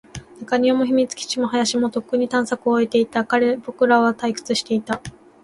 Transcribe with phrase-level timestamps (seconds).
[0.39, 3.21] 中庭も、秘密基地も、林も、とっくに探索を終えていた。
[3.63, 4.99] 僕らは退屈していた。